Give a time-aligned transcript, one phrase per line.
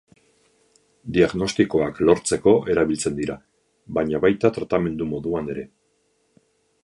[1.17, 3.37] Diagnostikoak lortzeko erabiltzen dira,
[3.99, 5.67] baina baita tratamendu moduan ere.